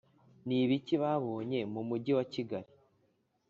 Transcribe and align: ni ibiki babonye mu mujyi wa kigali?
ni 0.47 0.57
ibiki 0.63 0.95
babonye 1.03 1.59
mu 1.73 1.81
mujyi 1.89 2.11
wa 2.17 2.25
kigali? 2.33 2.71